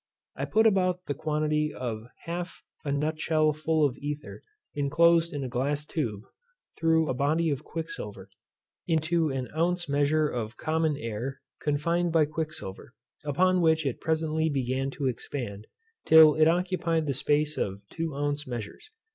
[0.35, 4.41] I put about the quantity of half a nut shell full of ether,
[4.73, 6.23] inclosed in a glass tube,
[6.75, 8.31] through a body of quicksilver,
[8.87, 12.95] into an ounce measure of common air, confined by quicksilver;
[13.25, 15.67] upon which it presently began to expand,
[16.03, 18.89] till it occupied the space of two ounce measures.